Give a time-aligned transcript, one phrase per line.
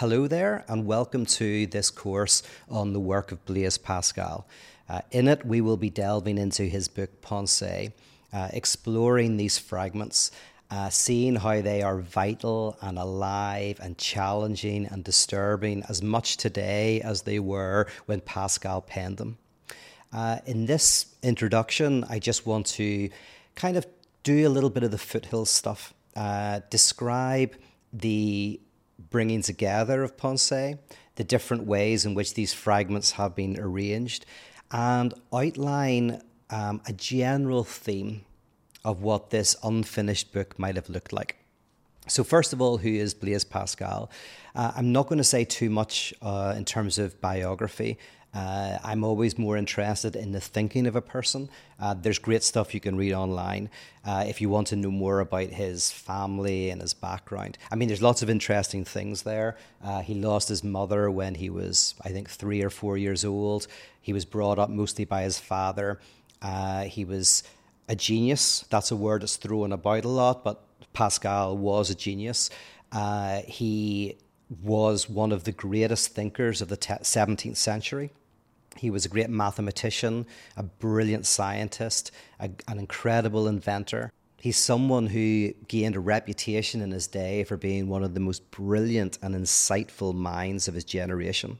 [0.00, 4.46] Hello there, and welcome to this course on the work of Blaise Pascal.
[4.88, 7.92] Uh, in it, we will be delving into his book Pensées,
[8.32, 10.30] uh, exploring these fragments,
[10.70, 17.02] uh, seeing how they are vital and alive and challenging and disturbing as much today
[17.02, 19.36] as they were when Pascal penned them.
[20.14, 23.10] Uh, in this introduction, I just want to
[23.54, 23.86] kind of
[24.22, 27.54] do a little bit of the foothills stuff, uh, describe
[27.92, 28.60] the
[29.08, 30.78] bringing together of Pensées,
[31.16, 34.26] the different ways in which these fragments have been arranged,
[34.70, 36.20] and outline
[36.50, 38.24] um, a general theme
[38.84, 41.36] of what this unfinished book might have looked like.
[42.08, 44.10] So, first of all, who is Blaise Pascal?
[44.54, 47.98] Uh, I'm not going to say too much uh, in terms of biography.
[48.32, 51.48] Uh, I'm always more interested in the thinking of a person.
[51.80, 53.70] Uh, there's great stuff you can read online
[54.04, 57.58] uh, if you want to know more about his family and his background.
[57.72, 59.56] I mean, there's lots of interesting things there.
[59.82, 63.66] Uh, he lost his mother when he was, I think, three or four years old.
[64.00, 65.98] He was brought up mostly by his father.
[66.40, 67.42] Uh, he was
[67.88, 68.64] a genius.
[68.70, 72.48] That's a word that's thrown about a lot, but Pascal was a genius.
[72.92, 74.18] Uh, he
[74.62, 78.12] was one of the greatest thinkers of the 17th century.
[78.76, 80.26] He was a great mathematician,
[80.56, 84.12] a brilliant scientist, a, an incredible inventor.
[84.38, 88.50] He's someone who gained a reputation in his day for being one of the most
[88.50, 91.58] brilliant and insightful minds of his generation.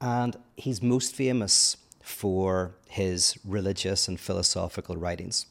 [0.00, 5.46] And he's most famous for his religious and philosophical writings.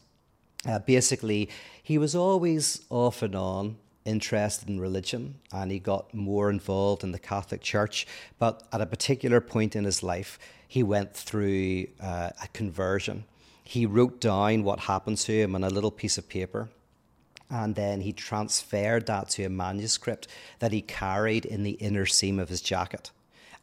[0.65, 1.49] Uh, basically,
[1.83, 3.77] he was always off and on
[4.07, 8.07] interested in religion and he got more involved in the Catholic Church.
[8.39, 13.25] But at a particular point in his life, he went through uh, a conversion.
[13.63, 16.69] He wrote down what happened to him on a little piece of paper.
[17.49, 20.27] And then he transferred that to a manuscript
[20.59, 23.11] that he carried in the inner seam of his jacket.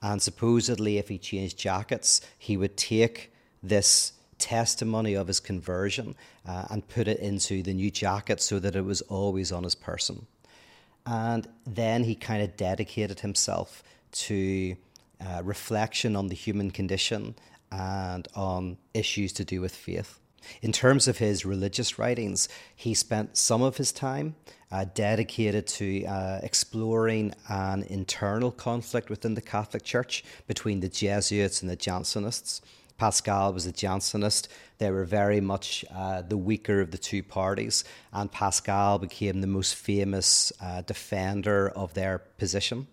[0.00, 6.14] And supposedly, if he changed jackets, he would take this testimony of his conversion
[6.46, 9.74] uh, and put it into the new jacket so that it was always on his
[9.74, 10.26] person.
[11.06, 13.82] And then he kind of dedicated himself
[14.12, 14.76] to
[15.20, 17.34] uh, reflection on the human condition
[17.70, 20.18] and on issues to do with faith.
[20.62, 24.34] In terms of his religious writings, he spent some of his time
[24.70, 31.62] uh, dedicated to uh, exploring an internal conflict within the Catholic Church between the Jesuits
[31.62, 32.60] and the Jansenists.
[32.96, 34.48] Pascal was a Jansenist.
[34.78, 39.46] They were very much uh, the weaker of the two parties, and Pascal became the
[39.46, 42.86] most famous uh, defender of their position.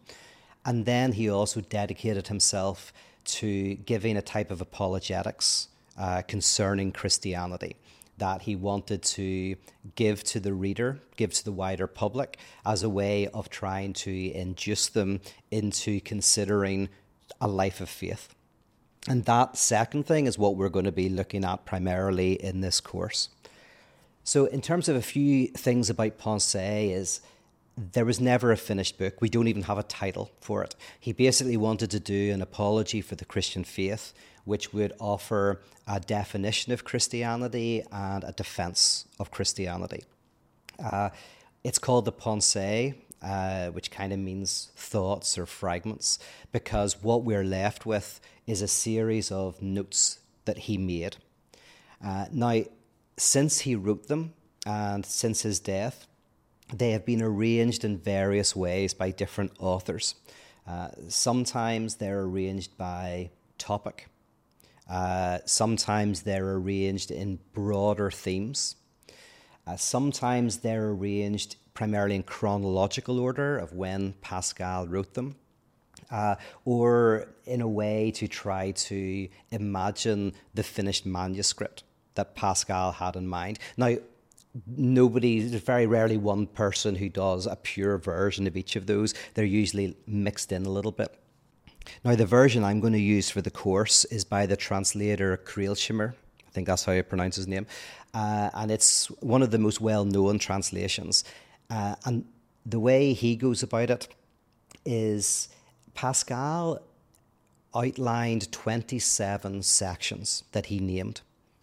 [0.65, 5.67] And then he also dedicated himself to giving a type of apologetics
[5.97, 7.75] uh, concerning Christianity
[8.17, 9.55] that he wanted to
[9.95, 14.31] give to the reader, give to the wider public, as a way of trying to
[14.31, 15.19] induce them
[15.49, 16.89] into considering
[17.39, 18.35] a life of faith.
[19.07, 22.79] And that second thing is what we're going to be looking at primarily in this
[22.79, 23.29] course.
[24.23, 27.21] So, in terms of a few things about Pensées, is
[27.75, 29.21] there was never a finished book.
[29.21, 30.75] We don't even have a title for it.
[30.99, 34.13] He basically wanted to do an apology for the Christian faith,
[34.45, 40.03] which would offer a definition of Christianity and a defense of Christianity.
[40.83, 41.09] Uh,
[41.63, 46.19] it's called the Pensées, uh, which kind of means thoughts or fragments,
[46.51, 51.17] because what we're left with is a series of notes that he made.
[52.03, 52.63] Uh, now,
[53.17, 54.33] since he wrote them
[54.65, 56.07] and since his death,
[56.73, 60.15] they have been arranged in various ways by different authors.
[60.67, 64.07] Uh, sometimes they're arranged by topic.
[64.89, 68.75] Uh, sometimes they're arranged in broader themes.
[69.67, 75.35] Uh, sometimes they're arranged primarily in chronological order of when Pascal wrote them,
[76.09, 81.83] uh, or in a way to try to imagine the finished manuscript
[82.15, 83.59] that Pascal had in mind.
[83.77, 83.95] Now,
[84.67, 89.13] nobody, there's very rarely one person who does a pure version of each of those.
[89.33, 91.17] They're usually mixed in a little bit.
[92.03, 96.13] Now, the version I'm going to use for the course is by the translator Krailsheimer.
[96.47, 97.65] I think that's how you pronounce his name.
[98.13, 101.23] Uh, and it's one of the most well known translations.
[101.71, 102.25] Uh, and
[102.65, 104.09] the way he goes about it
[104.85, 105.47] is
[105.93, 106.81] Pascal
[107.73, 111.21] outlined 27 sections that he named.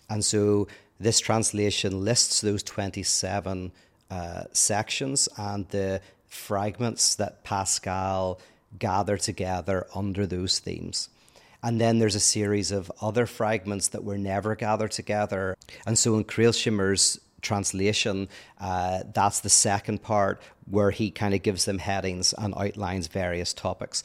[0.09, 0.67] And so
[0.99, 3.71] this translation lists those 27
[4.11, 8.41] uh, sections and the fragments that Pascal
[8.79, 11.11] gathered together under those themes.
[11.63, 15.57] And then there's a series of other fragments that were never gathered together.
[15.87, 18.29] And so in Krailsheimer's translation,
[18.61, 20.41] uh, that's the second part
[20.71, 24.03] where he kind of gives them headings and outlines various topics.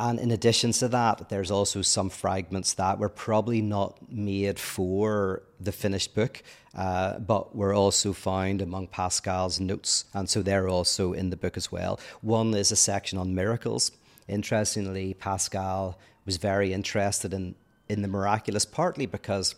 [0.00, 5.42] And in addition to that, there's also some fragments that were probably not made for
[5.60, 6.42] the finished book,
[6.74, 10.06] uh, but were also found among Pascal's notes.
[10.14, 12.00] And so they're also in the book as well.
[12.22, 13.92] One is a section on miracles.
[14.26, 17.54] Interestingly, Pascal was very interested in,
[17.90, 19.54] in the miraculous, partly because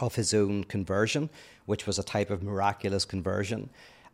[0.00, 1.30] of his own conversion,
[1.66, 3.70] which was a type of miraculous conversion.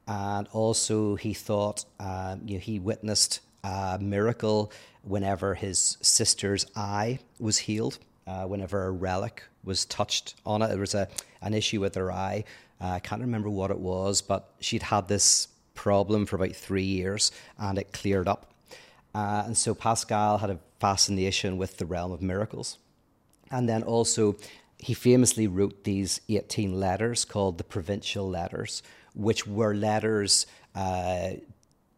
[0.07, 4.73] And also, he thought um, you know, he witnessed a miracle
[5.03, 10.69] whenever his sister's eye was healed, uh, whenever a relic was touched on it.
[10.69, 11.09] There was a,
[11.43, 12.45] an issue with her eye.
[12.81, 16.83] Uh, I can't remember what it was, but she'd had this problem for about three
[16.83, 18.53] years and it cleared up.
[19.15, 22.79] Uh, and so Pascal had a fascination with the realm of miracles.
[23.51, 24.37] And then also,
[24.79, 28.83] he famously wrote these 18 letters called the Provincial Letters,
[29.15, 31.31] which were letters uh,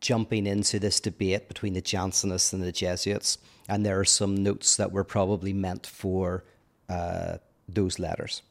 [0.00, 3.38] jumping into this debate between the Jansenists and the Jesuits.
[3.68, 6.44] And there are some notes that were probably meant for
[6.88, 7.36] uh,
[7.68, 8.42] those letters.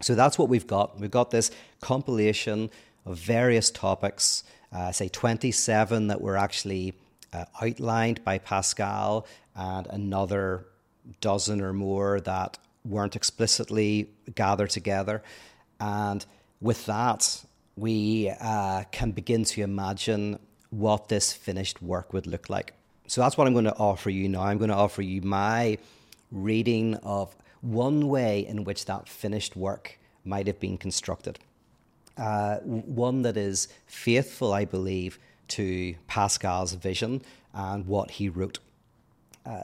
[0.00, 0.98] So that's what we've got.
[0.98, 1.50] We've got this
[1.80, 2.70] compilation
[3.04, 6.94] of various topics, uh, say 27 that were actually
[7.32, 10.66] uh, outlined by Pascal, and another
[11.20, 15.22] dozen or more that weren't explicitly gathered together.
[15.80, 16.24] And
[16.60, 17.44] with that,
[17.76, 20.38] we uh, can begin to imagine
[20.70, 22.74] what this finished work would look like.
[23.06, 24.42] So that's what I'm going to offer you now.
[24.42, 25.78] I'm going to offer you my
[26.30, 31.38] reading of one way in which that finished work might have been constructed.
[32.16, 37.22] Uh, one that is faithful, I believe, to Pascal's vision
[37.54, 38.58] and what he wrote.
[39.46, 39.62] Uh,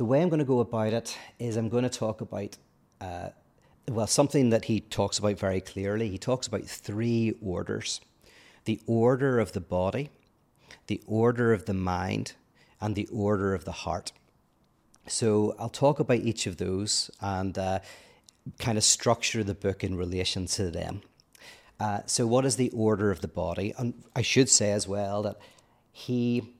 [0.00, 2.56] the way I'm going to go about it is I'm going to talk about,
[3.02, 3.28] uh,
[3.86, 6.08] well, something that he talks about very clearly.
[6.08, 8.00] He talks about three orders
[8.64, 10.08] the order of the body,
[10.86, 12.32] the order of the mind,
[12.80, 14.12] and the order of the heart.
[15.06, 17.80] So I'll talk about each of those and uh,
[18.58, 21.02] kind of structure the book in relation to them.
[21.78, 23.74] Uh, so, what is the order of the body?
[23.76, 25.36] And I should say as well that
[25.92, 26.54] he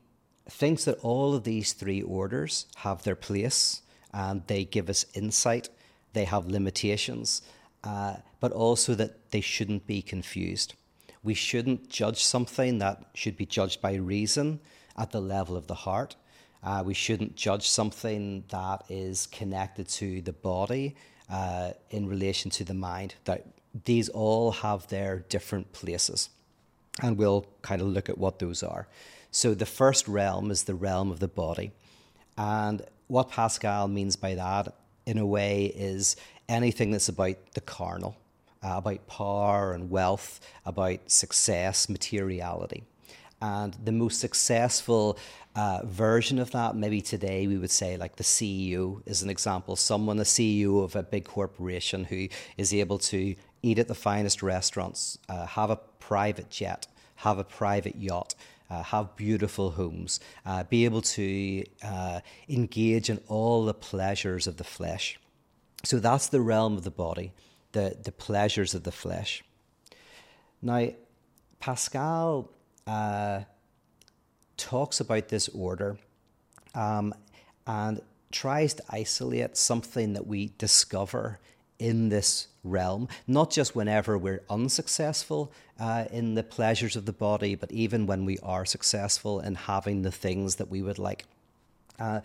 [0.50, 3.82] thinks that all of these three orders have their place
[4.12, 5.68] and they give us insight,
[6.12, 7.42] they have limitations,
[7.84, 10.74] uh, but also that they shouldn't be confused.
[11.22, 14.60] We shouldn't judge something that should be judged by reason
[14.96, 16.16] at the level of the heart.
[16.62, 20.96] Uh, we shouldn't judge something that is connected to the body
[21.30, 23.14] uh, in relation to the mind.
[23.24, 23.46] That
[23.84, 26.28] these all have their different places,
[27.02, 28.88] and we'll kind of look at what those are.
[29.30, 31.72] So the first realm is the realm of the body,
[32.36, 34.74] and what Pascal means by that,
[35.06, 36.16] in a way, is
[36.48, 38.16] anything that's about the carnal
[38.62, 42.84] uh, about power and wealth, about success, materiality.
[43.42, 45.18] And the most successful
[45.56, 49.76] uh, version of that, maybe today we would say, like the CEO is an example.
[49.76, 52.28] Someone, the CEO of a big corporation who
[52.58, 56.86] is able to eat at the finest restaurants, uh, have a private jet,
[57.16, 58.34] have a private yacht,
[58.70, 64.56] uh, have beautiful homes, uh, be able to uh, engage in all the pleasures of
[64.56, 65.18] the flesh.
[65.84, 67.32] So that's the realm of the body
[67.72, 69.42] the, the pleasures of the flesh.
[70.62, 70.88] Now,
[71.58, 72.50] Pascal
[72.86, 73.40] uh,
[74.56, 75.98] talks about this order
[76.74, 77.14] um,
[77.66, 78.00] and
[78.32, 81.38] tries to isolate something that we discover
[81.80, 87.54] in this realm, not just whenever we're unsuccessful uh, in the pleasures of the body,
[87.54, 91.24] but even when we are successful in having the things that we would like.
[91.98, 92.20] Uh,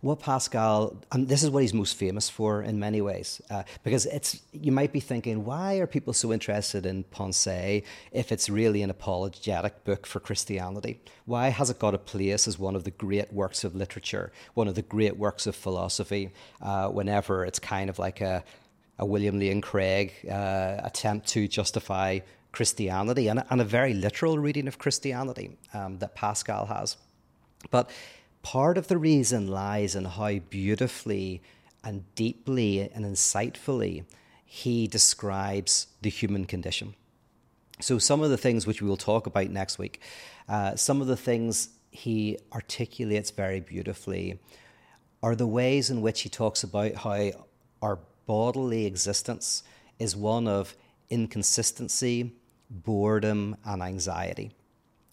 [0.00, 4.06] what Pascal, and this is what he's most famous for in many ways, uh, because
[4.06, 8.82] it's you might be thinking, why are people so interested in Pensées if it's really
[8.82, 11.00] an apologetic book for Christianity?
[11.24, 14.68] Why has it got a place as one of the great works of literature, one
[14.68, 16.30] of the great works of philosophy,
[16.62, 18.44] uh, whenever it's kind of like a,
[18.98, 22.20] a William Lane Craig uh, attempt to justify
[22.52, 26.96] Christianity and, and, a very literal reading of Christianity um, that Pascal has.
[27.70, 27.90] But
[28.42, 31.42] part of the reason lies in how beautifully
[31.84, 34.04] and deeply and insightfully
[34.44, 36.94] he describes the human condition.
[37.80, 40.00] So, some of the things which we will talk about next week,
[40.48, 44.40] uh, some of the things he articulates very beautifully
[45.22, 47.30] are the ways in which he talks about how
[47.82, 49.64] our bodily existence
[49.98, 50.76] is one of
[51.08, 52.30] inconsistency,
[52.70, 54.52] boredom, and anxiety.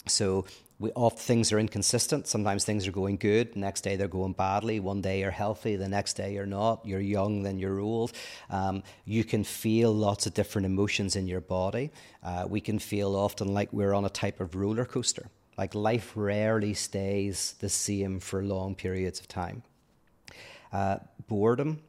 [0.06, 0.44] So,
[0.78, 2.26] we often things are inconsistent.
[2.26, 4.78] Sometimes things are going good, next day they're going badly.
[4.78, 6.84] One day you're healthy, the next day you're not.
[6.84, 8.12] You're young, then you're old.
[8.50, 11.92] Um, you can feel lots of different emotions in your body.
[12.22, 15.30] Uh, we can feel often like we're on a type of roller coaster.
[15.56, 19.62] Like life rarely stays the same for long periods of time.
[20.70, 21.80] Uh, boredom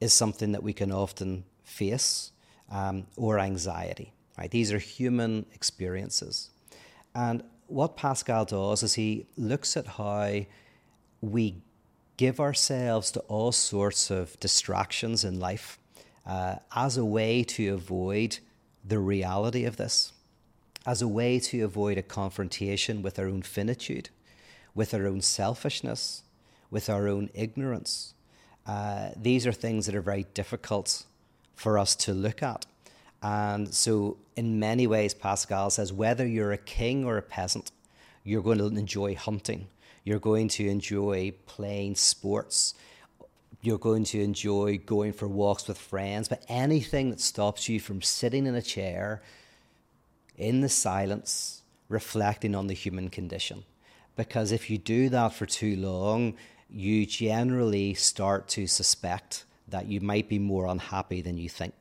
[0.00, 2.32] is something that we can often face,
[2.70, 4.12] um, or anxiety.
[4.38, 4.50] Right?
[4.50, 6.50] These are human experiences.
[7.14, 10.40] And what Pascal does is he looks at how
[11.20, 11.56] we
[12.16, 15.78] give ourselves to all sorts of distractions in life
[16.26, 18.38] uh, as a way to avoid
[18.84, 20.12] the reality of this,
[20.86, 24.10] as a way to avoid a confrontation with our own finitude,
[24.74, 26.22] with our own selfishness,
[26.70, 28.14] with our own ignorance.
[28.68, 31.04] Uh, these are things that are very difficult
[31.54, 32.66] for us to look at.
[33.22, 37.72] And so, in many ways, Pascal says whether you're a king or a peasant,
[38.22, 39.66] you're going to enjoy hunting,
[40.04, 42.74] you're going to enjoy playing sports,
[43.62, 48.02] you're going to enjoy going for walks with friends, but anything that stops you from
[48.02, 49.22] sitting in a chair
[50.36, 53.64] in the silence, reflecting on the human condition.
[54.14, 56.34] Because if you do that for too long,
[56.70, 61.74] you generally start to suspect that you might be more unhappy than you think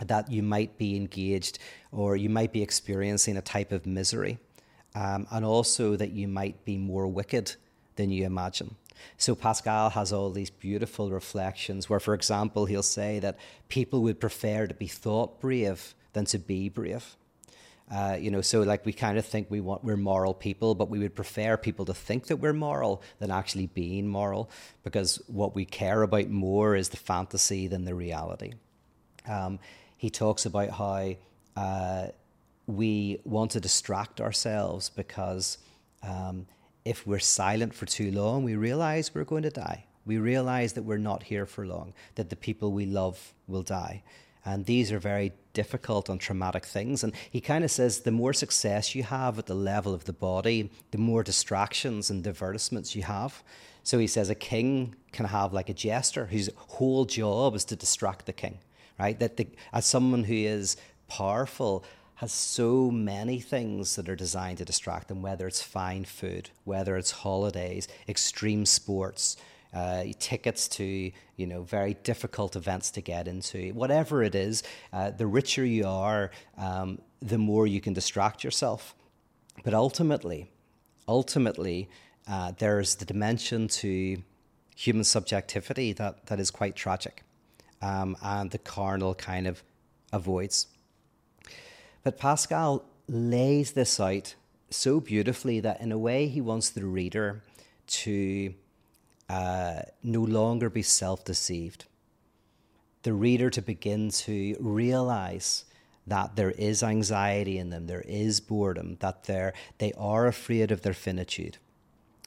[0.00, 1.58] that you might be engaged
[1.90, 4.38] or you might be experiencing a type of misery,
[4.94, 7.54] um, and also that you might be more wicked
[7.96, 8.74] than you imagine.
[9.16, 13.38] So Pascal has all these beautiful reflections where, for example, he'll say that
[13.68, 17.16] people would prefer to be thought brave than to be brave.
[17.92, 20.88] Uh, you know, so like we kind of think we want we're moral people, but
[20.88, 24.48] we would prefer people to think that we're moral than actually being moral,
[24.82, 28.54] because what we care about more is the fantasy than the reality.
[29.28, 29.58] Um,
[29.98, 31.14] he talks about how
[31.54, 32.06] uh,
[32.66, 35.58] we want to distract ourselves because
[36.02, 36.46] um,
[36.84, 39.84] if we're silent for too long, we realize we're going to die.
[40.06, 44.02] We realize that we're not here for long, that the people we love will die.
[44.44, 47.04] And these are very difficult and traumatic things.
[47.04, 50.12] And he kind of says the more success you have at the level of the
[50.12, 53.42] body, the more distractions and divertissements you have.
[53.84, 57.76] So he says a king can have like a jester whose whole job is to
[57.76, 58.58] distract the king
[59.02, 59.18] right?
[59.18, 60.76] That the, as someone who is
[61.08, 61.84] powerful
[62.16, 66.96] has so many things that are designed to distract them, whether it's fine food, whether
[66.96, 69.36] it's holidays, extreme sports,
[69.74, 74.62] uh, tickets to you know very difficult events to get into, whatever it is.
[74.92, 78.94] Uh, the richer you are, um, the more you can distract yourself.
[79.64, 80.50] But ultimately,
[81.06, 81.88] ultimately,
[82.28, 84.22] uh, there's the dimension to
[84.76, 87.22] human subjectivity that, that is quite tragic
[87.80, 89.62] um, and the carnal kind of
[90.12, 90.68] avoids.
[92.02, 94.34] But Pascal lays this out
[94.70, 97.42] so beautifully that, in a way, he wants the reader
[97.86, 98.54] to
[99.32, 101.86] uh, no longer be self deceived.
[103.02, 105.64] The reader to begin to realize
[106.06, 109.24] that there is anxiety in them, there is boredom, that
[109.78, 111.58] they are afraid of their finitude.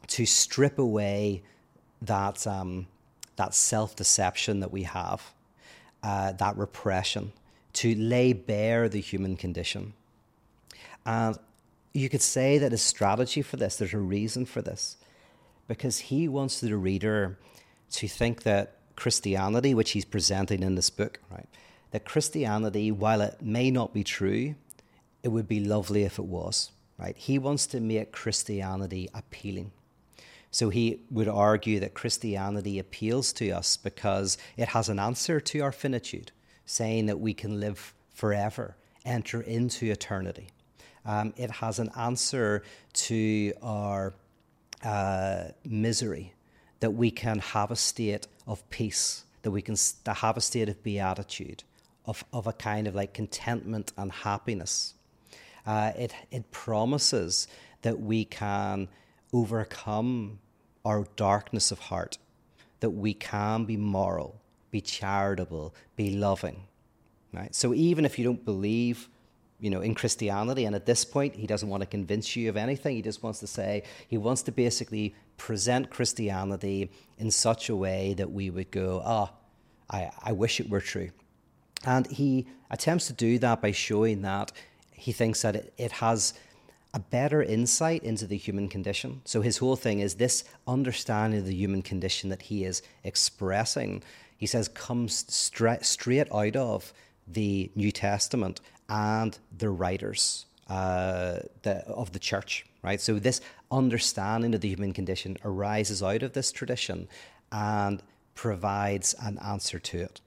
[0.07, 1.43] To strip away
[2.01, 2.88] that, um,
[3.35, 5.33] that self deception that we have
[6.05, 7.33] uh, that repression,
[7.74, 9.93] to lay bare the human condition.
[11.03, 11.35] And
[11.93, 14.97] you could say that a strategy for this, there's a reason for this,
[15.67, 17.38] because he wants the reader
[17.91, 21.48] to think that Christianity, which he's presenting in this book, right,
[21.91, 24.55] that Christianity, while it may not be true,
[25.24, 27.17] it would be lovely if it was, right?
[27.17, 29.72] He wants to make Christianity appealing.
[30.51, 35.60] So he would argue that Christianity appeals to us because it has an answer to
[35.60, 36.31] our finitude,
[36.65, 40.50] saying that we can live forever, enter into eternity.
[41.05, 44.13] Um, it has an answer to our
[44.86, 46.34] uh, misery,
[46.80, 49.75] that we can have a state of peace, that we can
[50.06, 51.63] have a state of beatitude,
[52.06, 54.94] of, of a kind of like contentment and happiness.
[55.65, 57.48] Uh, it, it promises
[57.82, 58.88] that we can
[59.34, 60.39] overcome
[60.86, 62.18] our darkness of heart,
[62.80, 64.39] that we can be moral,
[64.70, 66.68] be charitable, be loving.
[67.34, 67.54] Right?
[67.56, 69.10] So even if you don't believe,
[69.59, 72.57] you know, in Christianity, and at this point he doesn't want to convince you of
[72.57, 77.75] anything, he just wants to say he wants to basically present Christianity in such a
[77.75, 79.38] way that we would go, ah, oh,
[79.89, 81.12] I, I wish it were true.
[81.85, 84.51] And he attempts to do that by showing that
[84.91, 86.33] he thinks that it, it has
[86.93, 89.21] a better insight into the human condition.
[89.25, 94.01] So his whole thing is this understanding of the human condition that he is expressing,
[94.38, 96.93] he says, comes stra- straight out of
[97.27, 103.00] the New Testament and the writers uh, the, of the church, right?
[103.00, 103.41] So this
[103.72, 107.08] understanding of the human condition arises out of this tradition
[107.51, 108.01] and
[108.34, 110.22] provides an answer to it.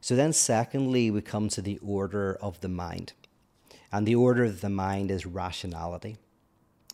[0.00, 3.12] So then, secondly, we come to the order of the mind.
[3.92, 6.16] And the order of the mind is rationality.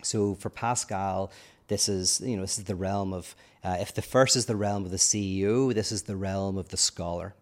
[0.03, 1.31] So for Pascal,
[1.67, 4.55] this is you know this is the realm of uh, if the first is the
[4.55, 7.35] realm of the CEO, this is the realm of the scholar,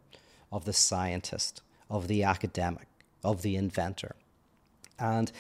[0.52, 2.88] of the scientist, of the academic,
[3.24, 4.16] of the inventor,
[5.00, 5.32] and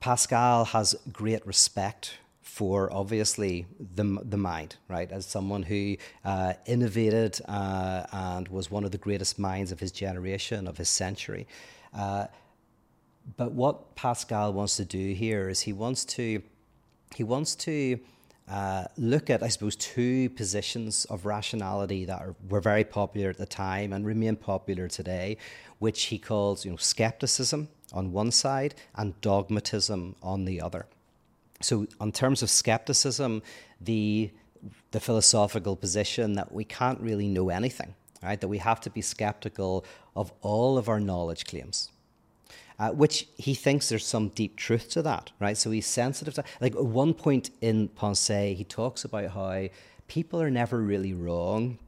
[0.00, 5.10] Pascal has great respect for obviously the the mind, right?
[5.10, 9.92] As someone who uh, innovated uh, and was one of the greatest minds of his
[9.92, 11.46] generation, of his century.
[11.94, 12.26] Uh,
[13.36, 16.42] but what Pascal wants to do here is he wants to
[17.14, 18.00] he wants to
[18.48, 23.38] uh, look at, I suppose, two positions of rationality that are, were very popular at
[23.38, 25.38] the time and remain popular today,
[25.78, 30.86] which he calls, you know, skepticism on one side and dogmatism on the other.
[31.60, 33.42] So, in terms of skepticism,
[33.80, 34.30] the
[34.92, 38.40] the philosophical position that we can't really know anything, right?
[38.40, 39.84] That we have to be skeptical
[40.14, 41.90] of all of our knowledge claims
[42.82, 45.56] uh, which he thinks there's some deep truth to that, right?
[45.56, 49.68] So he's sensitive to like at one point in Pensées, he talks about how
[50.08, 51.78] people are never really wrong.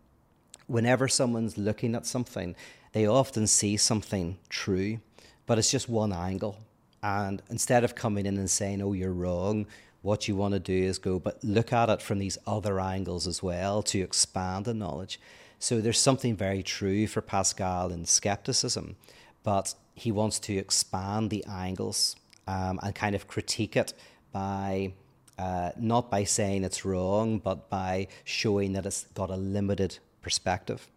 [0.69, 2.55] Whenever someone's looking at something,
[2.93, 5.01] they often see something true,
[5.47, 6.61] but it's just one angle.
[7.03, 9.67] And instead of coming in and saying, "Oh, you're wrong,"
[10.03, 13.27] what you want to do is go, but look at it from these other angles
[13.27, 15.19] as well to expand the knowledge.
[15.59, 18.95] So there's something very true for Pascal in skepticism,
[19.43, 23.95] but he wants to expand the angles um, and kind of critique it
[24.33, 24.93] by
[25.39, 30.89] uh, not by saying it's wrong, but by showing that it's got a limited perspective.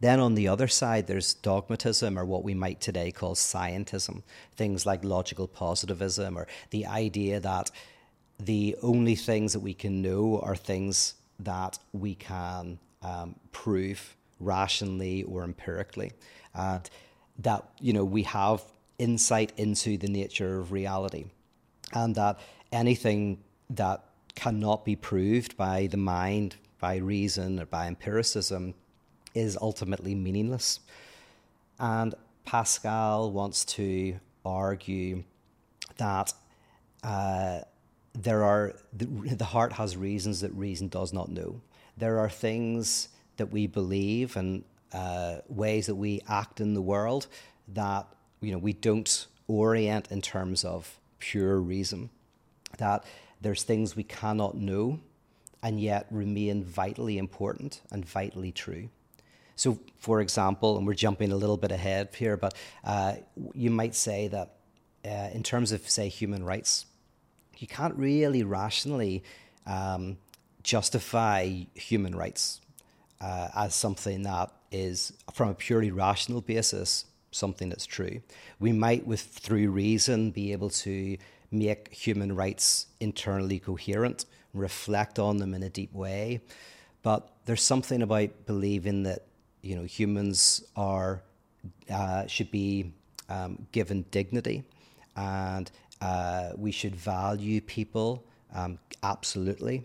[0.00, 4.22] Then on the other side, there's dogmatism, or what we might today call scientism,
[4.54, 7.70] things like logical positivism, or the idea that
[8.38, 15.22] the only things that we can know are things that we can um, prove rationally
[15.24, 16.12] or empirically.
[16.54, 16.88] And
[17.38, 18.62] that you know we have
[18.98, 21.26] insight into the nature of reality,
[21.92, 22.38] and that
[22.72, 28.74] anything that cannot be proved by the mind, by reason, or by empiricism
[29.34, 30.80] is ultimately meaningless.
[31.78, 35.24] And Pascal wants to argue
[35.96, 36.32] that
[37.02, 37.60] uh,
[38.14, 41.60] there are the, the heart has reasons that reason does not know.
[41.96, 47.26] There are things that we believe and uh, ways that we act in the world
[47.68, 48.06] that
[48.40, 52.10] you know we don't orient in terms of pure reason.
[52.78, 53.04] That
[53.40, 55.00] there's things we cannot know
[55.62, 58.88] and yet remain vitally important and vitally true.
[59.56, 62.54] So, for example, and we're jumping a little bit ahead here, but
[62.84, 63.14] uh,
[63.54, 64.56] you might say that
[65.04, 66.86] uh, in terms of, say, human rights,
[67.58, 69.22] you can't really rationally
[69.66, 70.18] um,
[70.62, 72.60] justify human rights
[73.20, 78.20] uh, as something that is, from a purely rational basis, something that's true.
[78.58, 81.16] We might, with through reason, be able to
[81.50, 86.40] make human rights internally coherent, reflect on them in a deep way.
[87.02, 89.22] But there's something about believing that
[89.62, 91.22] you know humans are
[91.90, 92.92] uh, should be
[93.28, 94.64] um, given dignity,
[95.16, 99.84] and uh, we should value people um, absolutely.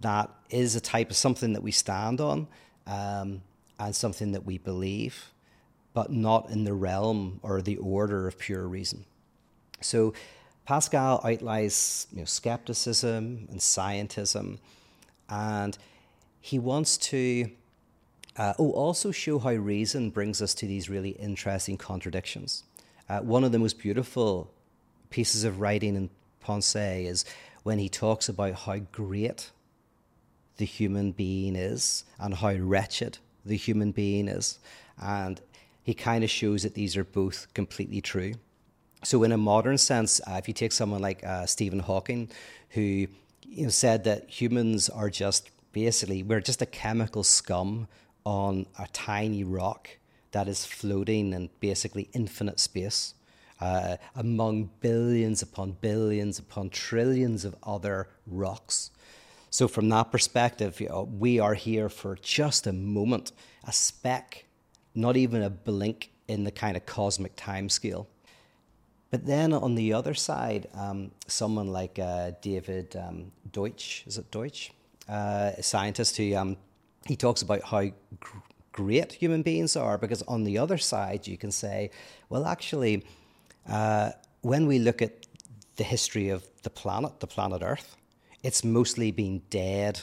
[0.00, 2.48] That is a type of something that we stand on.
[2.86, 3.42] Um,
[3.82, 5.32] as something that we believe,
[5.92, 9.04] but not in the realm or the order of pure reason.
[9.80, 10.14] So
[10.64, 14.58] Pascal outlines you know, skepticism and scientism,
[15.28, 15.76] and
[16.40, 17.50] he wants to
[18.36, 22.64] uh, oh, also show how reason brings us to these really interesting contradictions.
[23.08, 24.50] Uh, one of the most beautiful
[25.10, 26.08] pieces of writing in
[26.42, 27.24] Pensées is
[27.64, 29.50] when he talks about how great
[30.56, 34.58] the human being is and how wretched the human being is.
[35.00, 35.40] And
[35.82, 38.34] he kind of shows that these are both completely true.
[39.04, 42.30] So, in a modern sense, uh, if you take someone like uh, Stephen Hawking,
[42.70, 47.88] who you know, said that humans are just basically, we're just a chemical scum
[48.24, 49.88] on a tiny rock
[50.30, 53.14] that is floating in basically infinite space
[53.62, 58.90] uh, among billions upon billions upon trillions of other rocks.
[59.52, 63.32] So, from that perspective, you know, we are here for just a moment,
[63.64, 64.46] a speck,
[64.94, 68.08] not even a blink in the kind of cosmic time scale.
[69.10, 74.30] But then on the other side, um, someone like uh, David um, Deutsch, is it
[74.30, 74.72] Deutsch?
[75.06, 76.56] Uh, a scientist who um,
[77.04, 77.82] he talks about how
[78.20, 78.38] gr-
[78.72, 81.90] great human beings are, because on the other side, you can say,
[82.30, 83.04] well, actually,
[83.68, 85.26] uh, when we look at
[85.76, 87.96] the history of the planet, the planet Earth.
[88.42, 90.00] It's mostly been dead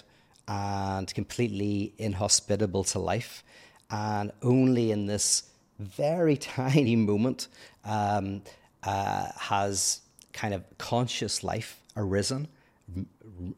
[0.47, 3.43] and completely inhospitable to life.
[3.91, 5.43] And only in this
[5.80, 7.47] very tiny moment
[7.86, 8.41] um,
[8.84, 10.02] uh, has
[10.34, 12.47] kind of conscious life arisen,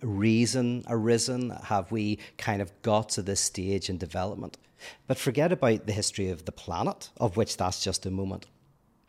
[0.02, 1.52] reason arisen?
[1.64, 4.58] Have we kind of got to this stage in development?
[5.08, 8.48] But forget about the history of the planet, of which that's just a moment.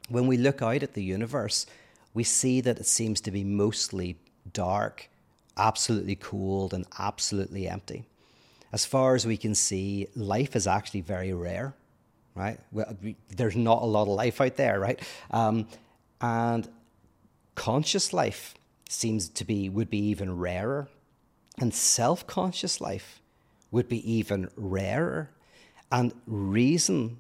[0.09, 1.67] When we look out at the universe,
[2.15, 4.19] we see that it seems to be mostly
[4.53, 5.09] dark,
[5.57, 8.05] absolutely cold, and absolutely empty.
[8.73, 11.75] As far as we can see, life is actually very rare,
[12.35, 12.59] right?
[12.71, 12.97] Well,
[13.29, 14.99] there's not a lot of life out there, right?
[15.31, 15.67] Um,
[16.21, 16.69] and
[17.55, 18.55] conscious life
[18.89, 20.89] seems to be would be even rarer,
[21.59, 23.21] and self-conscious life
[23.71, 25.31] would be even rarer,
[25.91, 27.19] and reason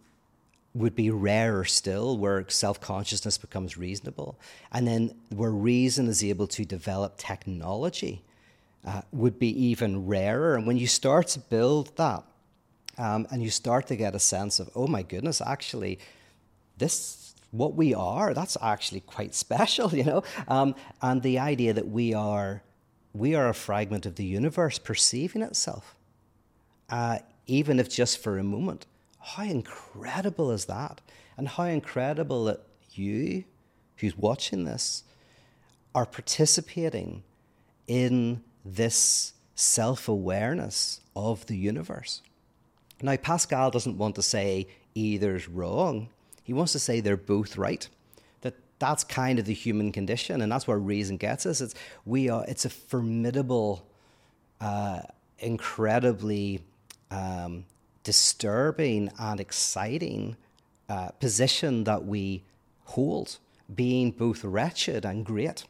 [0.75, 4.39] would be rarer still, where self consciousness becomes reasonable.
[4.73, 8.23] And then where reason is able to develop technology
[8.87, 10.55] uh, would be even rarer.
[10.55, 12.25] And when you start to build that,
[12.99, 15.99] um, and you start to get a sense of, oh my goodness, actually,
[16.79, 20.23] this, what we are, that's actually quite special, you know?
[20.49, 22.63] Um, and the idea that we are,
[23.13, 25.95] we are a fragment of the universe perceiving itself,
[26.91, 28.87] uh, even if just for a moment.
[29.23, 31.01] How incredible is that?
[31.37, 33.45] And how incredible that you,
[33.97, 35.05] who's watching this,
[35.95, 37.23] are participating
[37.87, 42.23] in this self awareness of the universe.
[43.01, 46.09] Now, Pascal doesn't want to say either's wrong,
[46.43, 47.89] he wants to say they're both right.
[48.41, 51.61] That that's kind of the human condition, and that's where reason gets us.
[51.61, 53.87] It's, we are, it's a formidable,
[54.61, 55.03] uh,
[55.39, 56.61] incredibly
[57.11, 57.65] um,
[58.03, 60.37] disturbing and exciting
[60.89, 62.45] uh, position that we
[62.85, 63.39] hold,
[63.75, 65.65] being both wretched and great.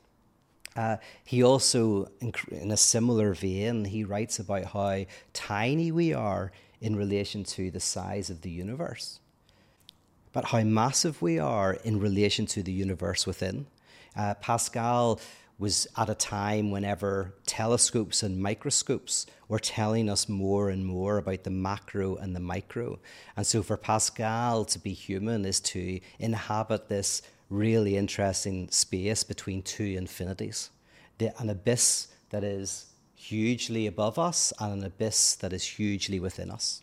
[0.75, 2.09] Uh, he also,
[2.51, 7.81] in a similar vein, he writes about how tiny we are in relation to the
[7.81, 9.21] size of the universe,
[10.33, 13.67] but how massive we are in relation to the universe within.
[14.17, 15.21] Uh, Pascal
[15.59, 21.45] was at a time whenever telescopes and microscopes were telling us more and more about
[21.45, 22.99] the macro and the micro.
[23.37, 29.63] And so for Pascal to be human is to inhabit this really interesting space between
[29.63, 30.71] two infinities
[31.19, 36.51] the, an abyss that is hugely above us and an abyss that is hugely within
[36.51, 36.83] us.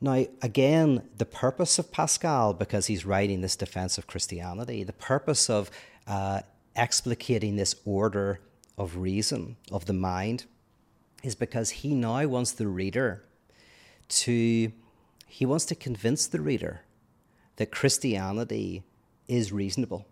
[0.00, 5.50] Now, again, the purpose of Pascal, because he's writing this defense of Christianity, the purpose
[5.50, 5.70] of
[6.06, 6.40] uh,
[6.76, 8.40] explicating this order
[8.78, 10.44] of reason, of the mind,
[11.22, 13.24] is because he now wants the reader
[14.08, 14.72] to,
[15.26, 16.82] he wants to convince the reader
[17.56, 18.82] that Christianity
[19.28, 20.06] is reasonable.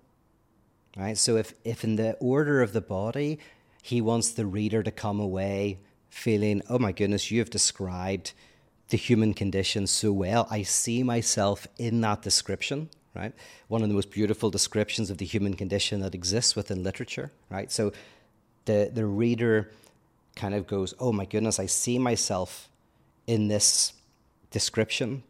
[0.97, 1.16] Right?
[1.16, 3.38] So if, if in the order of the body,
[3.83, 5.79] he wants the reader to come away
[6.11, 8.33] feeling, oh my goodness, you have described
[8.88, 10.47] the human condition so well.
[10.51, 13.35] I see myself in that description right?
[13.66, 17.70] One of the most beautiful descriptions of the human condition that exists within literature, right?
[17.70, 17.92] So
[18.64, 19.70] the, the reader
[20.37, 22.68] kind of goes, oh my goodness, I see myself
[23.26, 23.92] in this
[24.50, 25.24] description.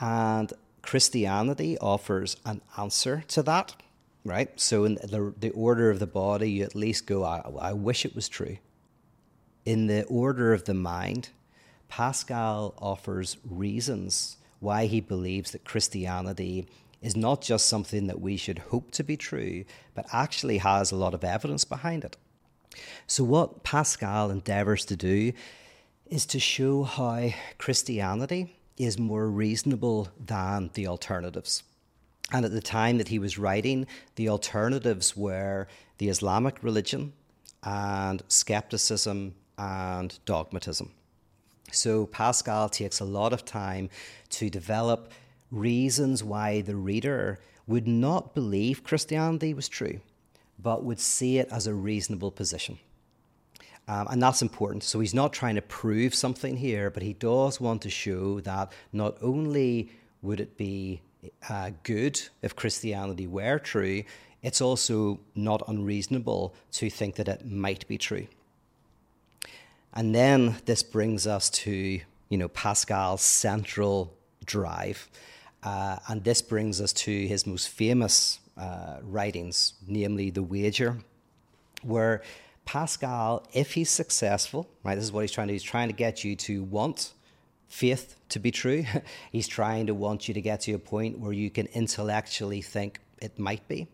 [0.00, 3.76] And Christianity offers an answer to that,
[4.24, 4.58] right?
[4.58, 8.06] So in the, the order of the body, you at least go, I, I wish
[8.06, 8.56] it was true.
[9.66, 11.28] In the order of the mind,
[11.88, 16.66] Pascal offers reasons why he believes that Christianity
[17.00, 20.96] is not just something that we should hope to be true, but actually has a
[20.96, 22.16] lot of evidence behind it.
[23.06, 25.32] So, what Pascal endeavors to do
[26.06, 31.62] is to show how Christianity is more reasonable than the alternatives.
[32.30, 35.66] And at the time that he was writing, the alternatives were
[35.98, 37.12] the Islamic religion
[37.62, 40.92] and skepticism and dogmatism.
[41.72, 43.90] So Pascal takes a lot of time
[44.30, 45.12] to develop
[45.50, 50.00] reasons why the reader would not believe Christianity was true,
[50.58, 52.78] but would see it as a reasonable position.
[53.86, 54.84] Um, and that's important.
[54.84, 58.72] So he's not trying to prove something here, but he does want to show that
[58.92, 61.00] not only would it be
[61.48, 64.02] uh, good if Christianity were true,
[64.42, 68.26] it's also not unreasonable to think that it might be true.
[69.94, 75.08] And then this brings us to, you know, Pascal's central drive.
[75.62, 80.98] Uh, and this brings us to his most famous uh, writings, namely The Wager,
[81.82, 82.22] where
[82.64, 85.94] Pascal, if he's successful, right, this is what he's trying to do, he's trying to
[85.94, 87.14] get you to want
[87.68, 88.84] faith to be true.
[89.32, 93.00] he's trying to want you to get to a point where you can intellectually think
[93.20, 93.88] it might be.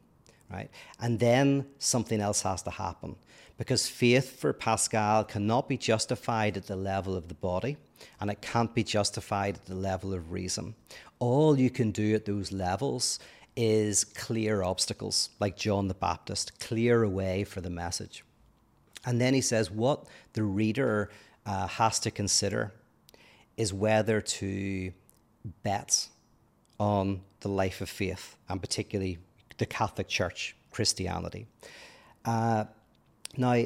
[0.50, 0.70] right?
[1.00, 3.16] And then something else has to happen
[3.56, 7.76] because faith for Pascal cannot be justified at the level of the body
[8.20, 10.74] and it can't be justified at the level of reason.
[11.18, 13.18] All you can do at those levels
[13.56, 18.24] is clear obstacles, like John the Baptist, clear a way for the message.
[19.06, 21.10] And then he says what the reader
[21.46, 22.72] uh, has to consider
[23.56, 24.92] is whether to
[25.62, 26.08] bet
[26.80, 29.18] on the life of faith, and particularly
[29.58, 31.46] the Catholic Church, Christianity.
[32.24, 32.64] Uh,
[33.36, 33.64] now,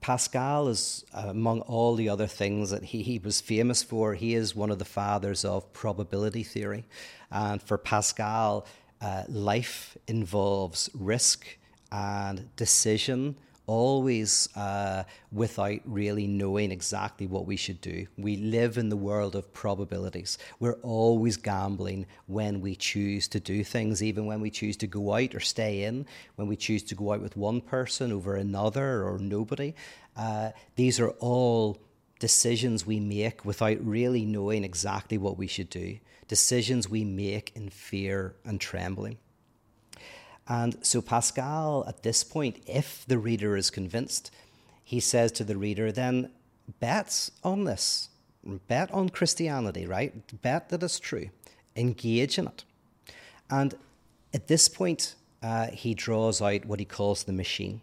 [0.00, 4.34] Pascal is, uh, among all the other things that he, he was famous for, he
[4.34, 6.84] is one of the fathers of probability theory.
[7.30, 8.66] And for Pascal,
[9.00, 11.46] uh, life involves risk
[11.92, 18.06] and decision always uh, without really knowing exactly what we should do.
[18.16, 20.38] We live in the world of probabilities.
[20.58, 25.14] We're always gambling when we choose to do things, even when we choose to go
[25.14, 29.06] out or stay in, when we choose to go out with one person over another
[29.06, 29.74] or nobody.
[30.16, 31.78] Uh, these are all
[32.18, 35.98] decisions we make without really knowing exactly what we should do,
[36.28, 39.18] decisions we make in fear and trembling.
[40.48, 44.30] And so, Pascal, at this point, if the reader is convinced,
[44.82, 46.30] he says to the reader, then
[46.80, 48.08] bet on this,
[48.68, 50.12] bet on Christianity, right?
[50.42, 51.30] Bet that it's true,
[51.76, 52.64] engage in it.
[53.48, 53.74] And
[54.34, 57.80] at this point, uh, he draws out what he calls the machine.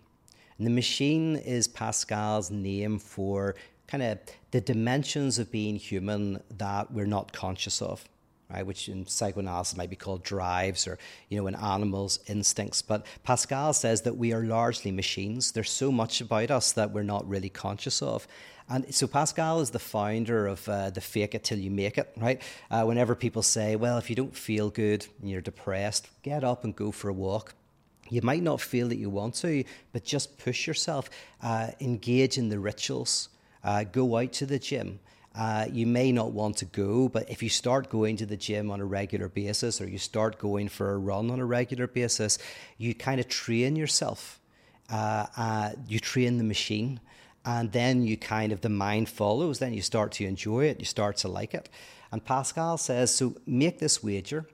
[0.58, 3.56] And the machine is Pascal's name for
[3.88, 4.19] kind of
[4.52, 8.08] the dimensions of being human that we're not conscious of
[8.50, 10.98] right, which in psychoanalysis might be called drives or,
[11.30, 12.82] you know, in animals, instincts.
[12.82, 15.52] But Pascal says that we are largely machines.
[15.52, 18.28] There's so much about us that we're not really conscious of.
[18.72, 22.12] And so Pascal is the founder of uh, the fake it till you make it,
[22.18, 22.42] right?
[22.70, 26.64] Uh, whenever people say, well, if you don't feel good and you're depressed, get up
[26.64, 27.56] and go for a walk.
[28.10, 31.10] You might not feel that you want to, but just push yourself.
[31.42, 33.30] Uh, engage in the rituals.
[33.64, 35.00] Uh, go out to the gym.
[35.36, 38.72] Uh, you may not want to go, but if you start going to the gym
[38.72, 42.38] on a regular basis or you start going for a run on a regular basis,
[42.78, 44.39] you kind of train yourself.
[44.92, 47.00] Uh, uh, you train the machine,
[47.46, 49.60] and then you kind of, the mind follows.
[49.60, 51.70] Then you start to enjoy it, you start to like it.
[52.12, 54.46] And Pascal says so make this wager.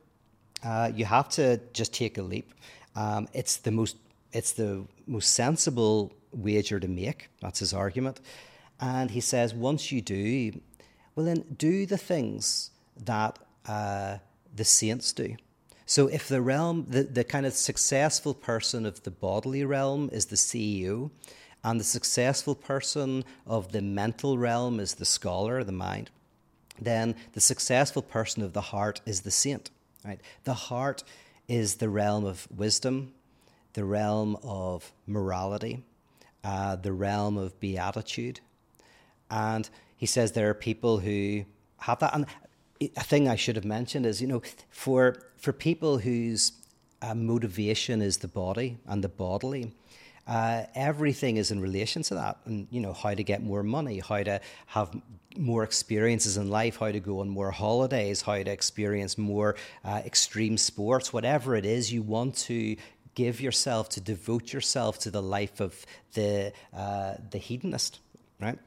[0.64, 2.54] Uh, you have to just take a leap.
[2.96, 3.98] Um, it's the most
[4.34, 7.30] it's the most sensible wager to make.
[7.40, 8.20] That's his argument.
[8.80, 10.60] And he says, once you do,
[11.16, 12.72] well, then do the things
[13.06, 14.18] that uh,
[14.56, 15.36] the saints do.
[15.86, 20.26] So if the realm, the, the kind of successful person of the bodily realm is
[20.26, 21.12] the CEO,
[21.64, 26.12] and the successful person of the mental realm is the scholar, the mind,
[26.80, 29.72] then the successful person of the heart is the saint.
[30.04, 30.20] Right?
[30.44, 31.04] The heart
[31.48, 33.14] is the realm of wisdom,
[33.74, 35.84] the realm of morality,
[36.44, 38.42] uh, the realm of beatitude,
[39.30, 41.46] and he says there are people who
[41.80, 42.14] have that.
[42.14, 42.26] And
[42.82, 46.52] a thing I should have mentioned is, you know, for for people whose
[47.02, 49.72] uh, motivation is the body and the bodily,
[50.28, 52.38] uh, everything is in relation to that.
[52.46, 54.96] And you know, how to get more money, how to have
[55.38, 60.02] more experiences in life, how to go on more holidays, how to experience more uh,
[60.06, 62.76] extreme sports, whatever it is you want to
[63.16, 68.00] give yourself to devote yourself to the life of the uh, the hedonist,
[68.40, 68.60] right?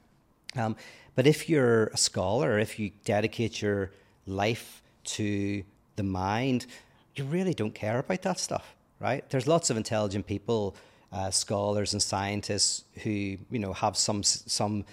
[0.55, 0.75] Um,
[1.15, 3.91] but if you're a scholar, if you dedicate your
[4.25, 5.63] life to
[5.95, 6.65] the mind,
[7.15, 9.27] you really don't care about that stuff, right?
[9.29, 10.75] There's lots of intelligent people,
[11.11, 14.85] uh, scholars and scientists who you know have some some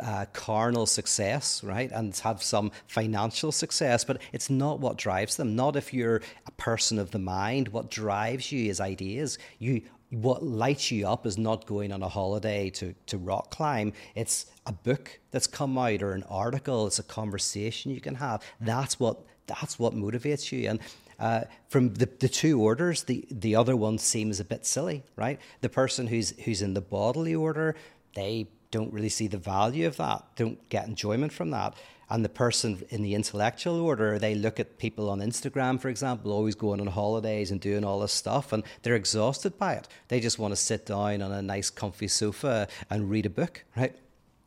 [0.00, 5.54] uh, carnal success, right, and have some financial success, but it's not what drives them.
[5.54, 7.68] Not if you're a person of the mind.
[7.68, 9.38] What drives you is ideas.
[9.58, 13.92] You what lights you up is not going on a holiday to, to rock climb.
[14.14, 16.86] It's a book that's come out or an article.
[16.86, 18.42] It's a conversation you can have.
[18.60, 20.68] That's what that's what motivates you.
[20.68, 20.80] And
[21.18, 25.40] uh, from the, the two orders, the, the other one seems a bit silly, right?
[25.60, 27.74] The person who's who's in the bodily order,
[28.14, 31.74] they don't really see the value of that, don't get enjoyment from that.
[32.08, 36.32] And the person in the intellectual order, they look at people on Instagram, for example,
[36.32, 39.88] always going on holidays and doing all this stuff, and they're exhausted by it.
[40.08, 43.64] They just want to sit down on a nice, comfy sofa and read a book,
[43.76, 43.96] right?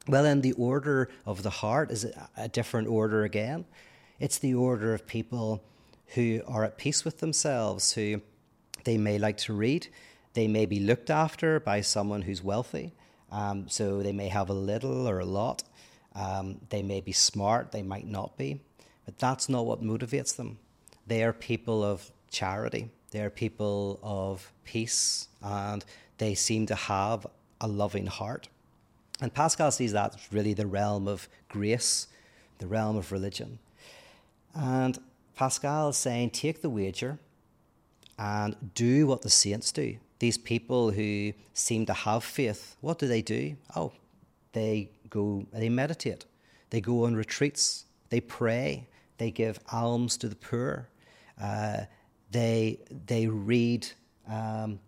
[0.07, 2.05] Well, then the order of the heart is
[2.37, 3.65] a different order again.
[4.19, 5.61] It's the order of people
[6.15, 8.21] who are at peace with themselves, who
[8.85, 9.87] they may like to read,
[10.33, 12.93] they may be looked after by someone who's wealthy,
[13.31, 15.63] um, so they may have a little or a lot.
[16.15, 18.59] Um, they may be smart, they might not be,
[19.05, 20.57] but that's not what motivates them.
[21.07, 22.89] They are people of charity.
[23.11, 25.83] They're people of peace and
[26.17, 27.25] they seem to have
[27.61, 28.49] a loving heart.
[29.21, 32.07] And Pascal sees that as really the realm of grace,
[32.59, 33.59] the realm of religion.
[34.53, 34.99] And
[35.35, 37.17] Pascal is saying, take the wager
[38.17, 39.97] and do what the saints do.
[40.19, 43.55] These people who seem to have faith, what do they do?
[43.75, 43.93] Oh,
[44.53, 46.25] they go, they meditate,
[46.69, 50.89] they go on retreats, they pray, they give alms to the poor,
[51.41, 51.81] uh,
[52.31, 53.87] they, they read
[54.27, 54.79] um,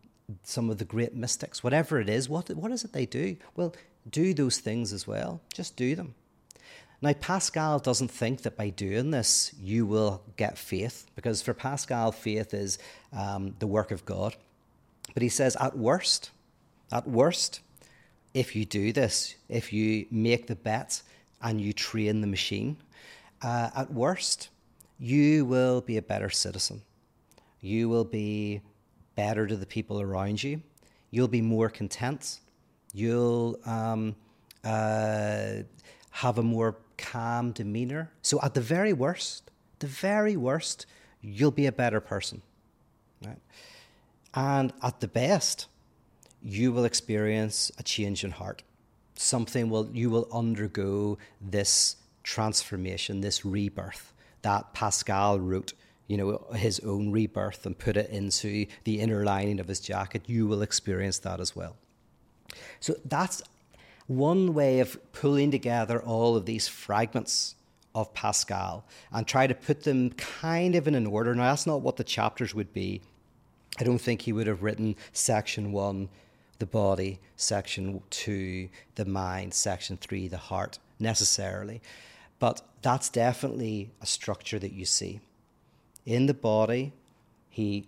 [0.43, 2.30] some of the great mystics, whatever it is.
[2.30, 3.36] What, what is it they do?
[3.56, 3.74] Well,
[4.10, 5.41] do those things as well.
[5.54, 6.15] Just do them.
[7.02, 12.12] Now, Pascal doesn't think that by doing this you will get faith, because for Pascal,
[12.12, 12.78] faith is
[13.12, 14.36] um, the work of God.
[15.13, 16.30] But he says, at worst,
[16.91, 17.62] at worst,
[18.34, 21.02] if you do this, if you make the bet
[21.41, 22.78] and you train the machine,
[23.41, 24.50] uh, at worst,
[25.00, 26.82] you will be a better citizen.
[27.60, 28.62] You will be
[29.15, 30.62] better to the people around you.
[31.10, 32.39] You'll be more content.
[32.94, 34.15] You'll um,
[34.63, 35.63] uh,
[36.12, 38.12] have a more calm demeanor.
[38.22, 40.86] So, at the very worst, the very worst,
[41.22, 42.41] you'll be a better person.
[43.26, 43.39] Right?
[44.34, 45.67] And at the best,
[46.43, 48.63] you will experience a change in heart.
[49.15, 55.73] Something will, you will undergo this transformation, this rebirth that Pascal wrote,
[56.08, 60.23] you know, his own rebirth and put it into the inner lining of his jacket.
[60.27, 61.75] You will experience that as well.
[62.80, 63.43] So that's
[64.08, 67.56] one way of pulling together all of these fragments
[67.93, 71.34] of Pascal and try to put them kind of in an order.
[71.36, 73.01] Now, that's not what the chapters would be.
[73.80, 76.10] I don't think he would have written section one,
[76.62, 81.82] the body, section two, the mind, section three, the heart, necessarily.
[82.38, 85.19] But that's definitely a structure that you see.
[86.06, 86.93] In the body,
[87.50, 87.88] he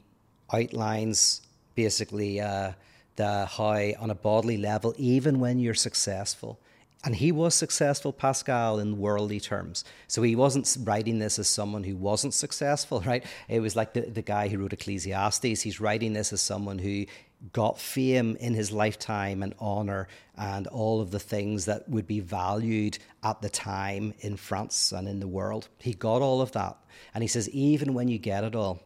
[0.52, 1.42] outlines
[1.76, 2.74] basically uh,
[3.16, 6.60] the how, on a bodily level, even when you're successful,
[7.06, 9.84] and he was successful, Pascal, in worldly terms.
[10.08, 13.24] So he wasn't writing this as someone who wasn't successful, right?
[13.50, 15.62] It was like the, the guy who wrote Ecclesiastes.
[15.62, 17.06] He's writing this as someone who
[17.52, 22.22] got fame in his lifetime and honor and all of the things that would be
[22.22, 25.68] valued at the time in France and in the world.
[25.80, 26.78] He got all of that.
[27.14, 28.82] And he says, even when you get it all,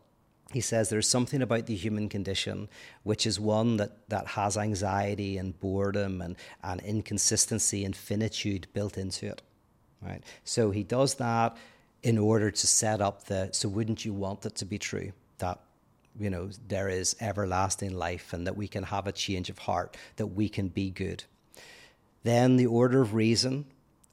[0.54, 2.70] he says there's something about the human condition
[3.04, 8.98] which is one that, that has anxiety and boredom and, and inconsistency and finitude built
[8.98, 9.42] into it
[10.02, 11.58] right so he does that
[12.02, 15.60] in order to set up the so wouldn't you want it to be true that
[16.20, 19.96] you know there is everlasting life and that we can have a change of heart
[20.16, 21.24] that we can be good
[22.24, 23.66] then the order of reason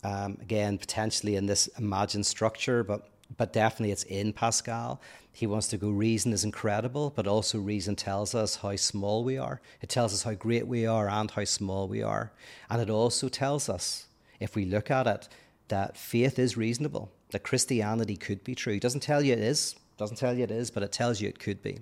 [0.02, 5.00] um, again potentially in this imagined structure but but definitely it's in Pascal.
[5.32, 9.38] He wants to go, reason is incredible, but also reason tells us how small we
[9.38, 9.60] are.
[9.80, 12.32] It tells us how great we are and how small we are.
[12.70, 14.06] And it also tells us,
[14.38, 15.28] if we look at it,
[15.68, 18.74] that faith is reasonable, that Christianity could be true.
[18.74, 21.28] It doesn't tell you it is, doesn't tell you it is, but it tells you
[21.28, 21.80] it could be.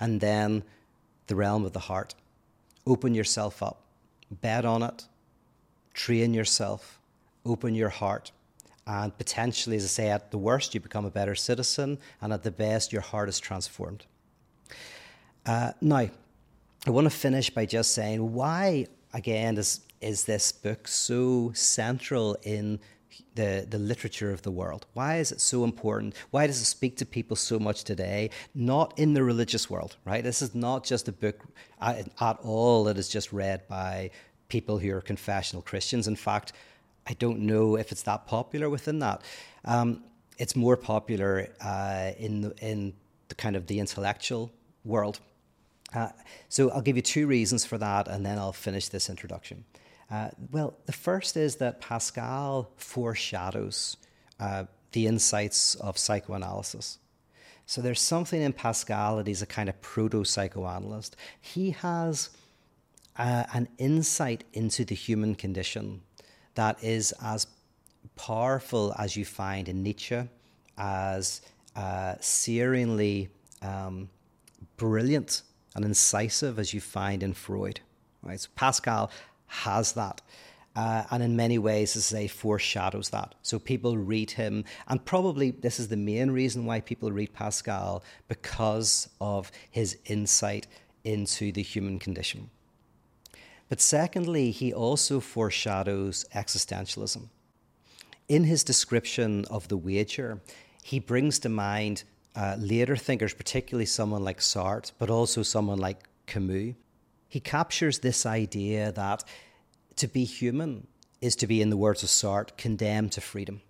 [0.00, 0.64] And then
[1.26, 2.14] the realm of the heart.
[2.86, 3.82] Open yourself up,
[4.30, 5.06] bet on it,
[5.94, 6.98] train yourself,
[7.44, 8.32] open your heart
[8.90, 12.42] and potentially, as I say, at the worst, you become a better citizen, and at
[12.42, 14.04] the best, your heart is transformed.
[15.46, 16.08] Uh, now,
[16.86, 22.36] I want to finish by just saying why, again, is, is this book so central
[22.42, 22.80] in
[23.34, 24.86] the, the literature of the world?
[24.94, 26.14] Why is it so important?
[26.30, 28.30] Why does it speak to people so much today?
[28.54, 30.22] Not in the religious world, right?
[30.22, 31.44] This is not just a book
[31.80, 34.10] at, at all that is just read by
[34.48, 36.08] people who are confessional Christians.
[36.08, 36.52] In fact,
[37.06, 39.22] I don't know if it's that popular within that.
[39.64, 40.04] Um,
[40.38, 42.92] it's more popular uh, in the, in
[43.28, 44.50] the kind of the intellectual
[44.84, 45.20] world.
[45.94, 46.08] Uh,
[46.48, 49.64] so I'll give you two reasons for that, and then I'll finish this introduction.
[50.10, 53.96] Uh, well, the first is that Pascal foreshadows
[54.40, 56.98] uh, the insights of psychoanalysis.
[57.66, 61.14] So there's something in Pascal that he's a kind of proto psychoanalyst.
[61.40, 62.30] He has
[63.16, 66.02] uh, an insight into the human condition
[66.56, 67.46] that is as
[68.16, 70.20] powerful as you find in Nietzsche,
[70.76, 71.42] as
[71.76, 73.28] uh, searingly
[73.62, 74.08] um,
[74.76, 75.42] brilliant
[75.76, 77.78] and incisive as you find in Freud.
[78.22, 78.40] Right?
[78.40, 79.10] So Pascal
[79.50, 80.22] has that.
[80.76, 83.34] Uh, and in many ways, as I say, foreshadows that.
[83.42, 88.04] So people read him, and probably this is the main reason why people read Pascal
[88.28, 90.68] because of his insight
[91.02, 92.50] into the human condition.
[93.68, 97.28] But secondly, he also foreshadows existentialism.
[98.28, 100.40] In his description of the wager,
[100.84, 102.04] he brings to mind
[102.36, 106.74] uh, later thinkers, particularly someone like Sartre, but also someone like Camus,
[107.30, 109.22] he captures this idea that
[109.96, 110.88] to be human
[111.20, 113.60] is to be, in the words of Sartre, condemned to freedom.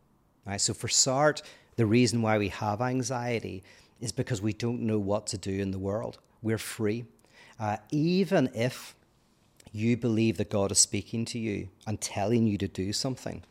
[0.46, 0.60] Right?
[0.60, 1.42] So for Sartre,
[1.76, 3.62] the reason why we have anxiety
[4.00, 6.18] is because we don't know what to do in the world.
[6.40, 7.04] We're free.
[7.58, 8.94] Uh, even if
[9.72, 13.42] you believe that God is speaking to you and telling you to do something,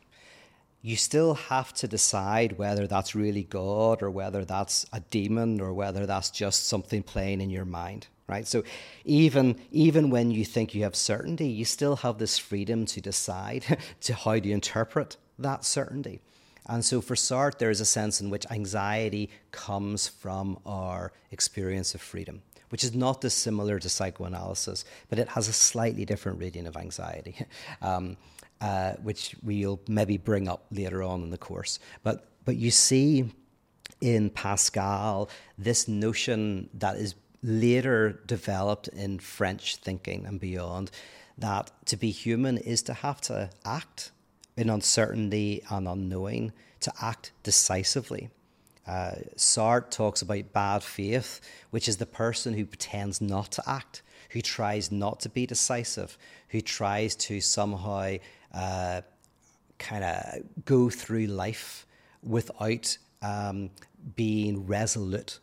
[0.82, 5.72] you still have to decide whether that's really God or whether that's a demon or
[5.72, 8.63] whether that's just something playing in your mind right so
[9.03, 13.77] even even when you think you have certainty you still have this freedom to decide
[14.01, 16.21] to how to interpret that certainty
[16.69, 21.95] and so for Sartre, there is a sense in which anxiety comes from our experience
[21.95, 26.67] of freedom, which is not dissimilar to psychoanalysis, but it has a slightly different reading
[26.67, 27.36] of anxiety.
[27.82, 28.17] Um,
[28.61, 31.80] uh, which we'll maybe bring up later on in the course.
[32.03, 33.32] But but you see
[34.01, 40.92] in Pascal this notion that is later developed in French thinking and beyond
[41.38, 44.12] that to be human is to have to act
[44.58, 48.30] in uncertainty and unknowing, to act decisively.
[48.86, 54.02] Uh, Sartre talks about bad faith, which is the person who pretends not to act,
[54.32, 56.18] who tries not to be decisive,
[56.50, 58.18] who tries to somehow
[58.54, 59.02] uh,
[59.78, 61.86] kind of go through life
[62.22, 63.70] without um,
[64.16, 65.40] being resolute.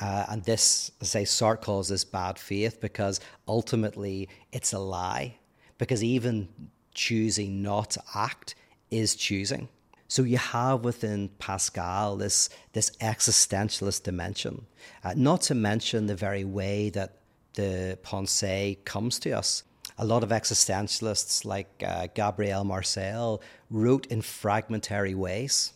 [0.00, 4.78] Uh, and this, as I say, Sartre calls this bad faith because ultimately it's a
[4.78, 5.36] lie.
[5.76, 6.48] Because even
[6.94, 8.54] choosing not to act
[8.90, 9.68] is choosing.
[10.08, 14.66] So you have within Pascal this, this existentialist dimension,
[15.04, 17.18] uh, not to mention the very way that
[17.54, 19.64] the Pensées comes to us.
[19.98, 25.72] A lot of existentialists like uh, Gabriel Marcel wrote in fragmentary ways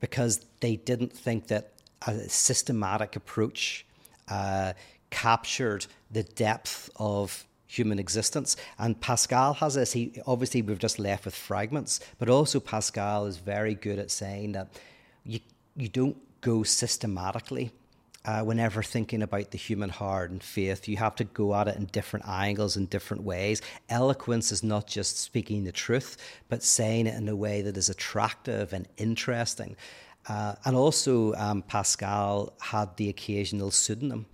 [0.00, 1.72] because they didn't think that
[2.06, 3.86] a systematic approach
[4.28, 4.72] uh,
[5.10, 8.56] captured the depth of human existence.
[8.78, 9.92] And Pascal has this.
[9.92, 14.52] He obviously we've just left with fragments, but also Pascal is very good at saying
[14.52, 14.68] that
[15.24, 15.40] you
[15.76, 17.72] you don't go systematically.
[18.24, 21.76] Uh, whenever thinking about the human heart and faith, you have to go at it
[21.76, 23.62] in different angles and different ways.
[23.88, 26.16] Eloquence is not just speaking the truth,
[26.48, 29.76] but saying it in a way that is attractive and interesting.
[30.28, 34.26] Uh, and also, um, Pascal had the occasional pseudonym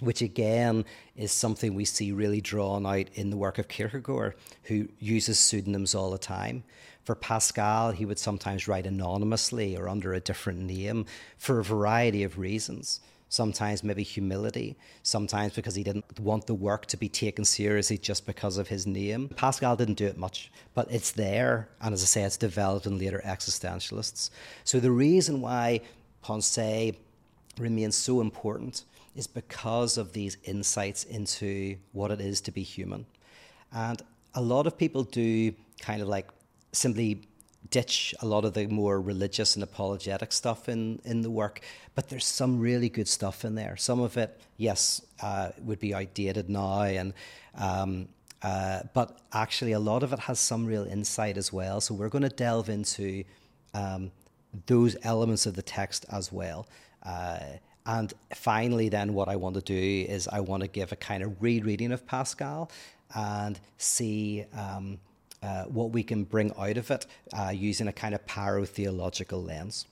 [0.00, 0.84] which again
[1.16, 4.34] is something we see really drawn out in the work of Kierkegaard,
[4.64, 6.62] who uses pseudonyms all the time.
[7.04, 12.22] For Pascal, he would sometimes write anonymously or under a different name for a variety
[12.22, 13.00] of reasons.
[13.30, 18.26] Sometimes maybe humility, sometimes because he didn't want the work to be taken seriously just
[18.26, 19.28] because of his name.
[19.36, 22.98] Pascal didn't do it much, but it's there, and as I say, it's developed in
[22.98, 24.30] later existentialists.
[24.64, 25.82] So the reason why
[26.24, 26.96] Pensées
[27.58, 33.04] remains so important is because of these insights into what it is to be human.
[33.72, 34.00] And
[34.34, 36.28] a lot of people do kind of like
[36.72, 37.27] simply
[37.70, 41.60] ditch a lot of the more religious and apologetic stuff in, in the work,
[41.94, 43.76] but there's some really good stuff in there.
[43.76, 47.12] Some of it, yes, uh, would be outdated now, and
[47.54, 48.08] um,
[48.42, 51.80] uh, but actually a lot of it has some real insight as well.
[51.80, 53.24] So we're going to delve into
[53.74, 54.12] um,
[54.66, 56.66] those elements of the text as well.
[57.02, 57.40] Uh,
[57.86, 61.22] and finally, then what I want to do is I want to give a kind
[61.22, 62.70] of rereading of Pascal
[63.14, 64.98] and see um,
[65.42, 69.86] uh, what we can bring out of it uh, using a kind of pyrotheological lens.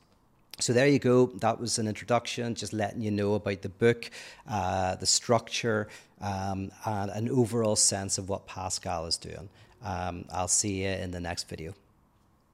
[0.59, 1.27] So there you go.
[1.27, 4.11] That was an introduction, just letting you know about the book,
[4.49, 5.89] uh, the structure,
[6.21, 9.51] um, and an overall sense of what Pascal is doing.
[9.85, 11.75] Um, I'll see you in the next video.